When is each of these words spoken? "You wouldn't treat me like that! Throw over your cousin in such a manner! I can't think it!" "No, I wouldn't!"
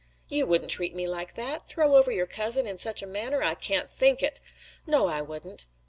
"You 0.29 0.47
wouldn't 0.47 0.71
treat 0.71 0.95
me 0.95 1.05
like 1.07 1.35
that! 1.35 1.67
Throw 1.67 1.95
over 1.95 2.09
your 2.11 2.25
cousin 2.25 2.65
in 2.65 2.79
such 2.79 3.03
a 3.03 3.05
manner! 3.05 3.43
I 3.43 3.53
can't 3.53 3.87
think 3.87 4.23
it!" 4.23 4.41
"No, 4.87 5.05
I 5.05 5.21
wouldn't!" 5.21 5.67